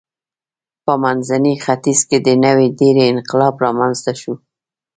[0.85, 4.33] په منځني ختیځ کې د نوې ډبرې انقلاب رامنځته شو.